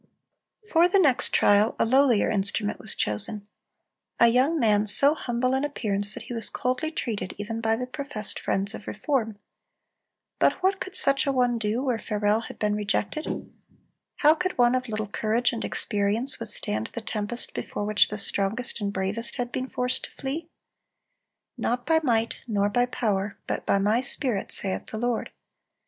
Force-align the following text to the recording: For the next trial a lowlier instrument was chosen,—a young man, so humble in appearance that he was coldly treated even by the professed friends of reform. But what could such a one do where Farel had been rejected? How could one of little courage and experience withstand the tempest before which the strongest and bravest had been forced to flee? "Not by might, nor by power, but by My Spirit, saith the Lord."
For 0.67 0.89
the 0.89 0.97
next 0.97 1.31
trial 1.31 1.75
a 1.77 1.85
lowlier 1.85 2.27
instrument 2.33 2.79
was 2.79 2.95
chosen,—a 2.95 4.27
young 4.29 4.59
man, 4.59 4.87
so 4.87 5.13
humble 5.13 5.53
in 5.53 5.63
appearance 5.63 6.15
that 6.15 6.23
he 6.23 6.33
was 6.33 6.49
coldly 6.49 6.89
treated 6.89 7.35
even 7.37 7.61
by 7.61 7.75
the 7.75 7.85
professed 7.85 8.39
friends 8.39 8.73
of 8.73 8.87
reform. 8.87 9.37
But 10.39 10.53
what 10.63 10.79
could 10.79 10.95
such 10.95 11.27
a 11.27 11.31
one 11.31 11.59
do 11.59 11.83
where 11.83 11.99
Farel 11.99 12.39
had 12.39 12.57
been 12.57 12.73
rejected? 12.73 13.27
How 14.15 14.33
could 14.33 14.57
one 14.57 14.73
of 14.73 14.89
little 14.89 15.05
courage 15.05 15.53
and 15.53 15.63
experience 15.63 16.39
withstand 16.39 16.87
the 16.87 17.01
tempest 17.01 17.53
before 17.53 17.85
which 17.85 18.07
the 18.07 18.17
strongest 18.17 18.81
and 18.81 18.91
bravest 18.91 19.35
had 19.35 19.51
been 19.51 19.67
forced 19.67 20.05
to 20.05 20.11
flee? 20.13 20.49
"Not 21.59 21.85
by 21.85 21.99
might, 22.01 22.39
nor 22.47 22.71
by 22.71 22.87
power, 22.87 23.37
but 23.45 23.67
by 23.67 23.77
My 23.77 24.01
Spirit, 24.01 24.51
saith 24.51 24.87
the 24.87 24.97
Lord." 24.97 25.29